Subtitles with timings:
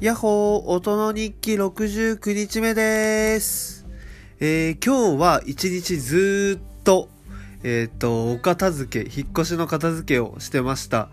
[0.00, 3.86] やっほー、音の日記69日目です。
[4.40, 7.10] えー、今日は一日ずーっと、
[7.62, 11.10] えっ、と、お片付け、引っ越しの片付けをしてました。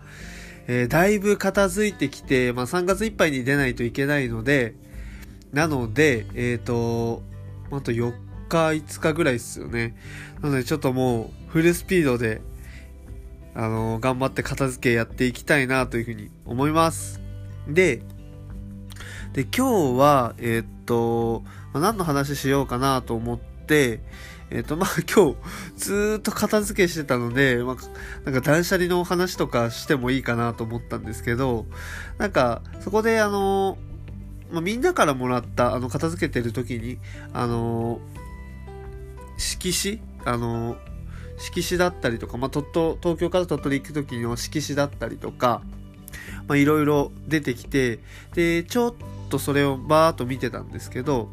[0.68, 4.74] えー、だいぶ片付いてきて、まあ、3月いっぱいに出ないといけないので、
[5.52, 7.22] なので、えっ、と、
[7.70, 8.14] あと4
[8.48, 9.96] 日、5日ぐらいですよね。
[10.40, 12.40] なので、ちょっともう、フルスピードで、
[13.54, 17.20] あの頑張って片付けやっていきたいなというふうに思います。
[17.68, 18.00] で、
[19.38, 24.00] で、今日は、えーっと、まあ何の話しようかなと思って、
[24.50, 25.36] えーっと、まあ、 今日、
[25.76, 27.76] ずっと片付けしてたので、まあ、
[28.28, 31.66] なんか断捨離のお話とかしてもいいかなと思ったんですけど、
[32.18, 33.78] なんか、そこであの、
[34.50, 36.98] まあ、みんなからもらった、あの、片付けてる時に、
[37.32, 38.00] あの、
[39.36, 40.78] 色紙あの、
[41.38, 45.62] 色紙だったりとか、まあ、鳥取、東京から鳥取行く時の色紙だったりとか、
[46.48, 48.00] まあ、いろいろ出てきて、
[48.34, 48.94] で、ちょっ
[49.28, 51.28] とそれをバーっと見てたんですけど、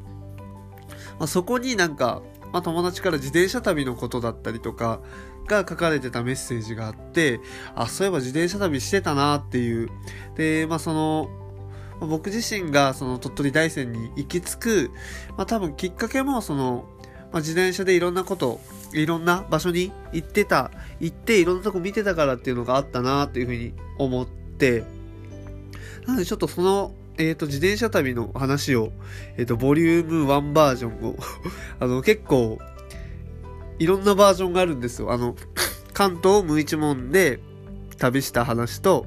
[1.20, 5.02] まあ、そこになんか、まあ、友達から自転車旅のことだったりとか
[5.48, 7.40] が書かれてたメッセージがあって、
[7.76, 9.90] あ、そういえば自転車旅してたなっていう。
[10.36, 11.30] で、まあ、その、
[12.00, 14.92] 僕自身がその鳥取大山に行き着く、
[15.38, 16.86] まあ、多分きっかけもその、
[17.32, 18.60] まあ、自転車でいろんなこと、
[18.94, 24.84] いろんな場所に行ってた、行っていろんなとこ見てたからっていうのがあったなっていうふうに思って、
[26.06, 28.92] なのでちょっとその、えっ、と、自転車旅の話を、
[29.38, 31.16] えっ、と、ボリューム1バージョンを、
[31.80, 32.60] あの、結構、
[33.80, 35.12] いろんなバージョンがあるんですよ。
[35.12, 35.36] あの、
[35.94, 37.40] 関東を無一文で
[37.98, 39.06] 旅した話と、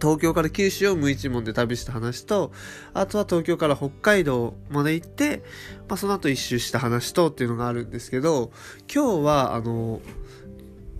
[0.00, 2.52] 東京から九州を無一文で旅した話と、
[2.94, 5.42] あとは東京から北海道まで行って、
[5.88, 8.52] まあ、その後一周した話とっていうのがあるんですけど、
[8.92, 10.00] 今日は、あの、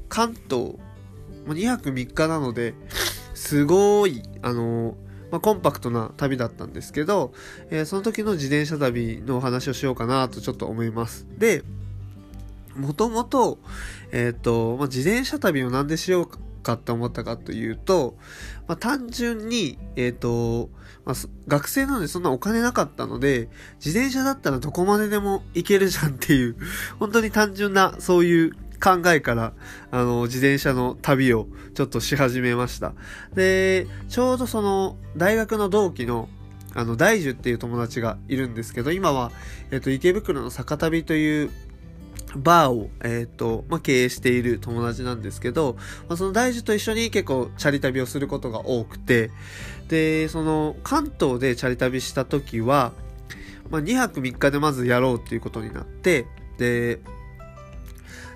[0.08, 0.74] 関東、
[1.46, 2.74] 2泊3日なので、
[3.34, 4.96] すごい、あの、
[5.32, 7.32] まあ、コンパクトな旅だったんですけど、
[7.70, 11.26] えーその時の自転車旅のお話をしようかなとちょっと思います。
[11.38, 11.64] で、
[12.76, 13.58] もともと、
[14.12, 18.16] えっ、と、まあ、自転車旅をなんでしようかって思ったかというと、
[18.68, 20.68] まあ、単純に、えっ、と、
[21.04, 21.14] まあ、
[21.48, 23.48] 学生なのでそんなお金なかったので、
[23.84, 26.56] 自転車だったらどこまででも行けるじゃんっていう、
[26.98, 29.52] 本当に単純なそういう考えから、
[29.92, 32.94] あの、自転車の旅をちょっとし始めました。
[33.32, 36.28] で、ちょうどその、大学の同期の、
[36.74, 39.30] あの、大樹っていう友達がいるんですけど、今は、
[39.70, 41.50] えっ、と、池袋の坂旅という、
[42.34, 45.76] バーを、えっ、と、まあ、経営している友達なんですけど、
[46.08, 49.30] まあ、その大樹と一緒に結構チャリ旅をすることが多くて、
[49.88, 52.92] で、その、関東でチャリ旅した時は、
[53.70, 56.26] まあ、2泊3日でまずやろうっていうことになって、
[56.58, 57.00] で、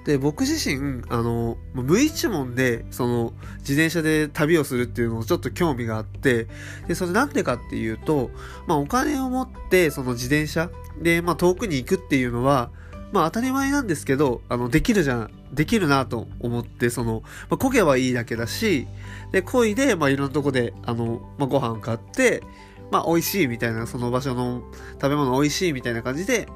[0.06, 6.46] で、僕自身、あの、無一文で、その、自転車で旅をするっていうのをちょっと興味があって、
[6.86, 8.30] で、それなんでかっていうと、
[8.68, 10.70] まあ、お金を持って、その自転車
[11.02, 12.70] で、まあ、遠くに行くっていうのは、
[13.10, 18.86] まあ、当たり前なんですけど、あの、できるじゃん、できるなと思って、その、まあ、漕げばいいだけだし、
[19.32, 22.44] で、漕いで、まあ、いろんなとこで、あの、まあ、ご飯買って、
[22.92, 24.62] まあ、美味しいみたいな、その場所の
[25.02, 26.46] 食べ物美味しいみたいな感じで、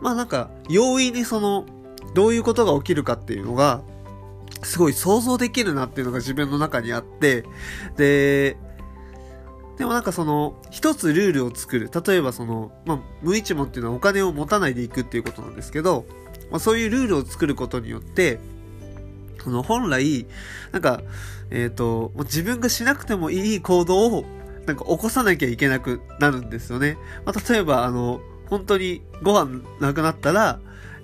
[0.00, 1.66] まあ、なんか、容易にその、
[2.14, 3.82] どういうことが起きるかっていうのが、
[4.62, 7.44] すごい想像できるなっていうのが自分の中にあって、
[7.96, 8.56] で、
[9.76, 11.88] でもなんかその、一つルールを作る。
[12.04, 16.04] 例えばその、まあ、無一文っていうのはお金を持たないでいくっていうことなんですけど、
[16.50, 18.40] まあ、そういうルールを作ることによって、
[19.42, 20.26] その本来、
[20.72, 21.02] なんか、
[21.50, 24.24] えっ、と、自分がしなくてもいい行動を、
[24.66, 26.98] なんか起こさなきゃいけなくなるんですよね。
[27.24, 28.20] まあ、例えば、あの、
[28.50, 30.58] 本当にご飯なくなったら、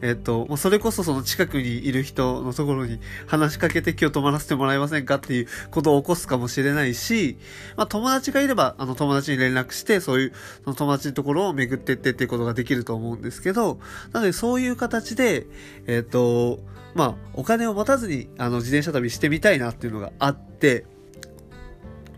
[0.05, 7.39] えっ、と、もうそれこそその近くにいる人のところに話しかけて今日泊まらせてもらえませんかっていうことを起こすかもしれないし、
[7.75, 10.33] まあ友達がいれば、あの友達に連絡して、そういう、
[10.65, 13.79] その友達のところを巡ってってっていうことができると思うんですけど、
[14.13, 15.47] なのでそういう形で、
[15.87, 16.59] えっ、と、
[16.95, 20.85] まあお金を持たずに、あの自転車旅してみたいなっていうのがあって、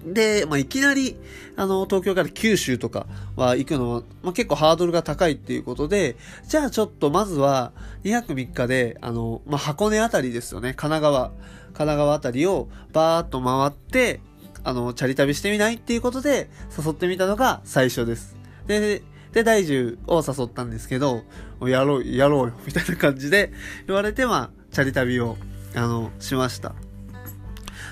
[0.06, 1.16] で、まあ、いきなり、
[1.56, 6.16] あの、東京から九州とかは行くのは、まあ、結構ハードルが高いっていうことで、
[6.46, 7.72] じゃあちょっとまずは、
[8.04, 14.20] 2泊3日で、あの、まあ、箱根あたりですよね、神奈川、神奈川あたりをバーっと回って、
[14.62, 18.36] あの、チャリ旅してみないっていうことで、誘ってみたのが最初です。
[18.66, 21.22] で、で、大樹を誘ったんですけど、
[21.62, 23.52] やろう、やろうよ、みたいな感じで
[23.86, 25.36] 言われて、まあ、チャリ旅を、
[25.74, 26.74] あの、しました。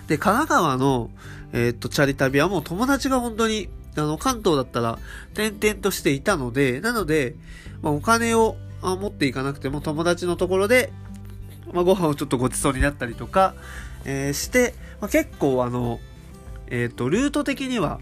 [0.06, 1.10] で、神奈川の、
[1.52, 4.98] えーっと、チャリ旅はもう友達が本当に、あの、関東だったら、
[5.32, 7.36] 転々としていたので、なので、
[7.82, 10.92] まあ、お金を持っていかなくても友達のところで、
[11.72, 13.54] まあ、ご飯をちょっとごちそうになったりとか、
[14.04, 16.00] えーして、まあ、結構あの、
[16.68, 18.00] えーっと、ルート的には、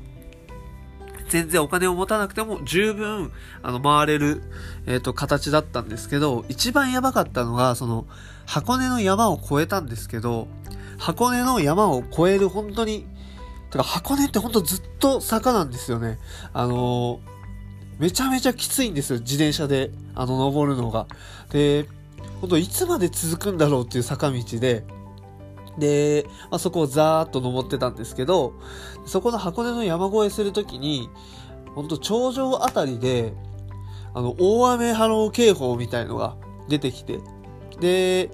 [1.29, 3.33] 全然お金を持たなくても十分、
[3.63, 4.43] あの、回れる、
[4.87, 8.07] えっ、と、形だったんですけど、一番やばかったのが、その、
[8.45, 10.49] 箱根の山を越えたんですけど、
[11.03, 13.07] 箱根の山を越える本当に、
[13.73, 16.21] てか箱根って本当ずっと坂なんですよね。
[16.53, 17.19] あの
[17.99, 21.09] めちゃめちゃきついんですよ、自転車で、あの、登るのが。
[21.51, 21.89] で、
[22.41, 24.85] 本当いつまで続くんだろうっていう坂道で、
[25.77, 28.55] で、まあ、そこをザーッと登ってたんですけど、
[29.05, 31.11] そこの箱根の山越えするときに、
[31.75, 33.35] ほんと頂上あたりで、
[34.15, 36.37] あの、大雨波浪警報みたいのが
[36.69, 37.19] 出てきて、
[37.81, 38.31] で、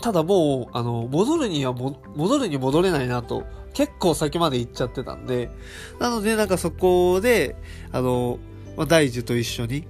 [0.00, 5.50] ただもう、あの、戻るには、戻るに戻れないなと、結構先まで行っちゃってたんで、
[5.98, 7.56] なのでなんかそこで、
[7.92, 8.38] あの、
[8.76, 9.86] まあ、大樹と一緒に、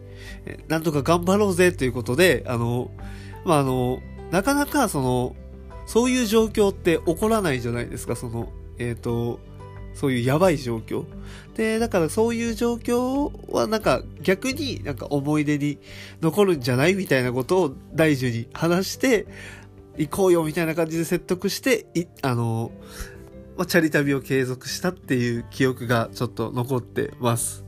[0.68, 2.90] なんとか頑張ろうぜということで、あの、
[3.44, 4.00] まあ、あの、
[4.30, 5.36] なかなかその、
[5.86, 8.48] そういう状況って起こらないじゃないですか、その、
[8.78, 9.38] えっ、ー、と、
[9.94, 11.06] そういうやばい状況。
[11.54, 15.78] で、だからそういう状況はなんか逆になんか思い出に
[16.20, 19.26] 残るんじゃないみたいなことを大樹に話して、
[19.98, 22.70] 行こうよみたいな感じで説得して、い、あの、
[23.56, 27.64] まあ、チャリ旅を継続したっていう記憶がちょっと残ってます。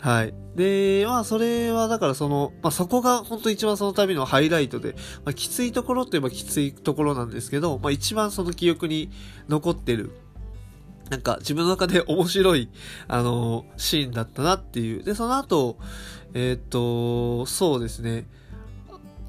[0.00, 0.34] はい。
[0.56, 4.94] で、まあ、それは、だからその、まあ、そこが本当一番その旅のハイライトで、
[5.24, 9.10] まあ、きついところといえばきついところなんですけど、まあ、一番その記憶に
[9.48, 10.10] 残ってる、
[11.10, 12.70] なんか自分の中で面白い、
[13.08, 15.02] あのシーンだったなっていう。
[15.02, 15.76] で、その後、
[16.34, 18.26] えー、っと、そうですね。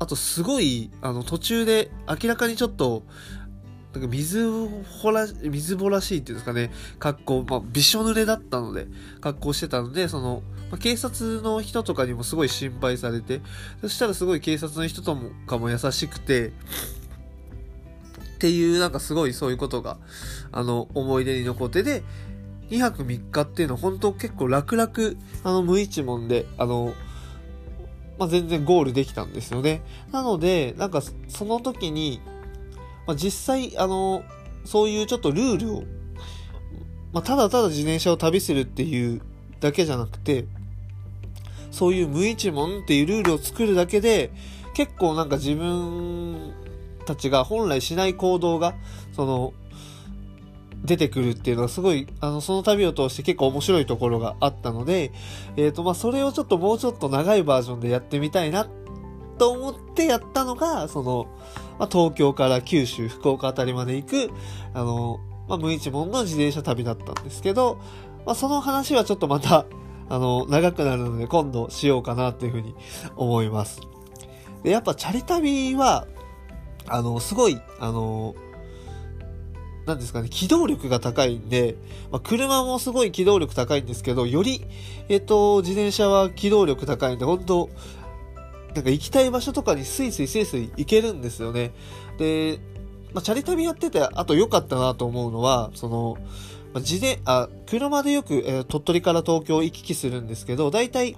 [0.02, 3.04] あと、すごい、あの、途中で明らかにちょっと、
[3.94, 4.50] なんか水
[5.00, 8.88] ほら、水ぼらしいっていうんですかね、格好、まあ、びしょ濡れだったので、
[9.20, 13.42] 格好してたので、その、まあ、警察の人とかにもすごい心配されて、
[13.82, 16.52] そしたらすごい警察の人ともかも優しくて、っ
[18.40, 20.00] ていう、なんかすごいそういうことが、
[20.52, 22.02] あの、思い出に残ってで、
[22.72, 24.92] 2泊3日っていうのは本当結構楽々、
[25.44, 26.96] あの、無一文で、あの、
[28.22, 29.82] まあ、全然ゴールできたんですよね。
[30.12, 32.22] なので、なんかその時に、
[33.08, 34.24] まあ、実際、あの、
[34.64, 35.84] そういうちょっとルールを、
[37.14, 39.24] まあ、ただただ自転車を旅するっていう
[39.60, 40.46] だけじゃなくて、
[41.72, 44.30] そういう無一文っていうルールを作るだけで、
[44.76, 46.54] 結構なんか自分
[47.08, 48.76] たちが本来しない行動が、
[49.16, 49.54] その、
[50.84, 55.12] 出てくるっていうのはすごい、あの、その旅を通して結構面白いところがあったので、
[55.56, 58.68] えっ、ー、と、まあ、それをちょっともうちょっと長いバージョンでやってみたいな
[59.38, 61.28] と思ってやったのが、その、
[61.78, 64.32] まあ、東京から九州、福岡あたりまで行く、
[64.74, 67.80] あの、まあ、無一文の自転車旅だったんですけど、
[68.26, 69.66] まあ、その話はちょっとまた、
[70.10, 72.76] あの、長くなるので今度しようかなっていうふうに
[73.16, 73.82] 思います。
[74.64, 76.08] で、やっぱチャリ旅は、
[76.88, 78.36] あの、すごい、あの、
[79.92, 81.76] なんですかね、機動力が高いんで、
[82.12, 84.66] まあ、車もすごい機動力高いんですけど、より、
[85.10, 87.70] えっと、自転車は機動力高いんで、本当
[88.74, 91.72] なんか行きたい場所とかにスイスイスイスイ行けるんですよね。
[92.18, 92.60] で、
[93.14, 96.16] まあ、チャリ旅やってて、あと良かったなと思うのは、その、
[96.74, 101.18] まあ、自転、あ、車でよく、えー、鳥取から東京行き来するんですけど、だいたい、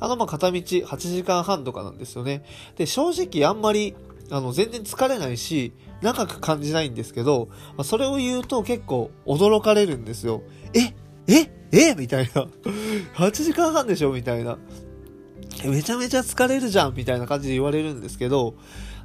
[0.00, 2.42] あの、ま、片道8時間半とかなんですよね。
[2.76, 3.94] で、正直あんまり、
[4.30, 5.72] あの、全然疲れないし、
[6.02, 10.42] 長く感じないんですけど、まあ、それを言うと結構驚かれるんですよ。
[10.74, 10.94] え
[11.26, 12.46] ええみたいな。
[13.16, 14.58] 8時間半でしょみたいな。
[15.64, 18.54] めちゃめちゃ疲れるじゃんみたいな感じで言われるんですけど、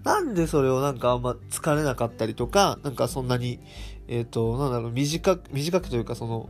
[0.04, 3.60] なんでそれをなんかあんま疲れなかったりとか、なんかそんなに、
[4.08, 6.50] えっ、ー、と、なんだろう、短く、短くというかその、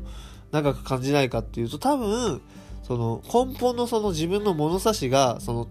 [0.52, 2.42] 長く感じないかっていうと、多分、
[2.84, 5.68] その、根本のその自分の物差しが、その、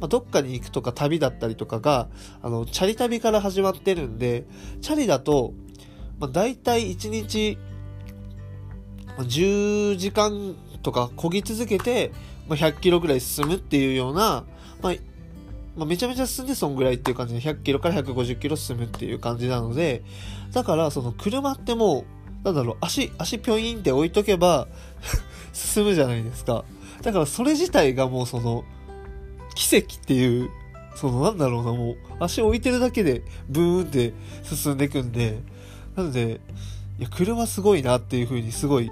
[0.00, 2.08] まあ、どっかに行くとか旅だったりとかが、
[2.42, 4.44] あの、チャリ旅から始まってるんで、
[4.80, 5.54] チャリだと、
[6.18, 7.58] まあ、大体1日、
[9.18, 12.12] 10時間とか漕ぎ続けて、
[12.48, 14.44] まあ、100キロぐらい進むっていうような、
[14.82, 14.94] まあ、
[15.76, 20.02] まあ、めちゃめちゃ進んでそんぐらいっていう感じで100キロから150キロ進むっていう感じなので、
[20.52, 22.04] だからその車っても
[22.42, 24.68] う、なんだろう、足、足ぴょんって置いとけば
[25.52, 26.64] 進むじゃないですか。
[27.02, 28.64] だからそれ自体がもうその、
[29.56, 30.50] 奇跡っていう、
[30.94, 35.40] そのなんだろうな、もう足を置いてるだけでブーンって進んでいくんで、
[35.96, 36.40] なので、
[36.98, 38.90] いや、車すごいなっていう風にすごい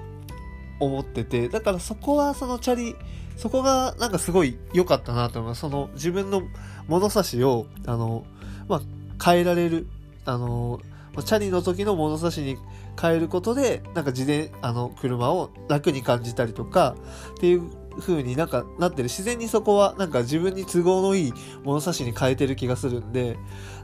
[0.80, 2.96] 思ってて、だからそこはそのチャリ、
[3.36, 5.60] そこがなんかすごい良かったなと思います。
[5.60, 6.42] その自分の
[6.88, 8.24] 物差しを、あの、
[8.68, 8.80] まあ、
[9.22, 9.86] 変えられる、
[10.24, 10.80] あの、
[11.24, 12.56] チャリの時の物差しに
[13.00, 16.96] 変えることで、なんか自転、あの、車を楽に感じたりとか、
[17.36, 17.70] っていう
[18.00, 19.04] 風になんかなってる。
[19.04, 21.32] 自然にそこはなんか自分に都合のいい
[21.62, 23.36] 物差しに変えてる気がするんで、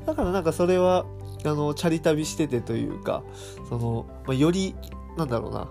[0.07, 1.07] だからなんかそれは、
[1.45, 3.23] あの、チャリ旅しててというか、
[3.69, 4.75] その、まあ、より、
[5.17, 5.69] なんだろうな、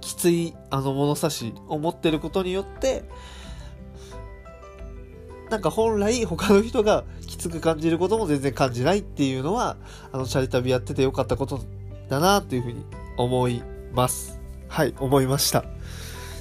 [0.00, 3.04] きついあの物差しを持ってることによって、
[5.50, 9.76] なんか本来他の人がきつく感じることも全然感じないっていうのは、
[10.12, 11.60] あのチャリ旅やっててよかったこと
[12.08, 12.84] だなっていうふうに
[13.16, 14.40] 思います。
[14.68, 15.64] はい、思いました。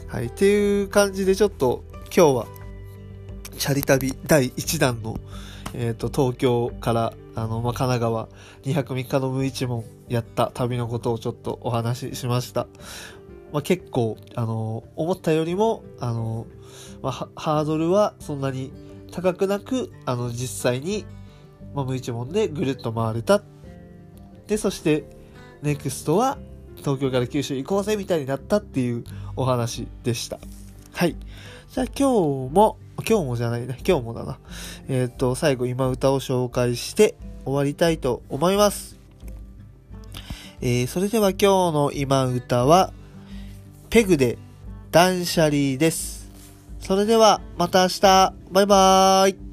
[0.07, 1.83] はい、っていう感じでちょっと
[2.15, 2.47] 今日は
[3.57, 5.17] チャリ旅第1弾の、
[5.73, 8.29] えっ、と、東京から、あの、まあ、神奈川
[8.63, 12.67] 2泊3日の無一文やった旅のことをちょっとお話ししました。
[13.51, 16.45] まあ、結構、あの、思ったよりも、あの、
[17.01, 18.71] まあ、ハードルはそんなに
[19.11, 21.05] 高くなく、あの、実際に、
[21.73, 23.43] まあ、無一文でぐるっと回れた。
[24.45, 25.03] で、そして、
[25.63, 26.37] ネクストは、
[26.77, 29.03] 東京から九州行こうぜみたいになったっていう
[29.35, 30.39] お話でした。
[30.93, 31.15] はい。
[31.71, 34.39] じゃあ今日も、今日もじゃないね、今日もだな。
[34.87, 37.15] えっ、と、最後今歌を紹介して
[37.45, 38.97] 終わりたいと思います。
[40.61, 42.91] えーそれでは今日の今歌は、
[43.89, 44.37] ペグで
[44.91, 46.31] 断捨離です。
[46.79, 49.46] それではまた明日、バイバーイ。